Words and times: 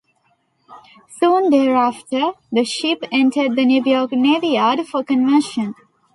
Soon 1.19 1.51
thereafter, 1.51 2.31
the 2.51 2.63
ship 2.63 3.03
entered 3.11 3.55
the 3.55 3.65
New 3.65 3.83
York 3.83 4.11
Navy 4.13 4.47
Yard 4.53 4.87
for 4.87 5.03
conversion. 5.03 5.75